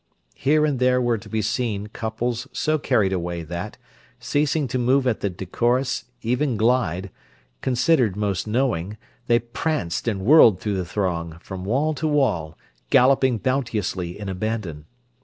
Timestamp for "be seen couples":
1.29-2.47